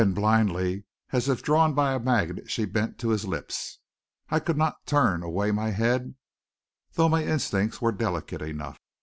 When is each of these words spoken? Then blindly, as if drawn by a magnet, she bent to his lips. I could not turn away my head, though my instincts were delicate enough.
Then 0.01 0.13
blindly, 0.13 0.85
as 1.11 1.29
if 1.29 1.43
drawn 1.43 1.75
by 1.75 1.93
a 1.93 1.99
magnet, 1.99 2.49
she 2.49 2.65
bent 2.65 2.97
to 2.97 3.09
his 3.09 3.25
lips. 3.25 3.77
I 4.31 4.39
could 4.39 4.57
not 4.57 4.87
turn 4.87 5.21
away 5.21 5.51
my 5.51 5.69
head, 5.69 6.15
though 6.93 7.07
my 7.07 7.23
instincts 7.23 7.83
were 7.83 7.91
delicate 7.91 8.41
enough. 8.41 8.79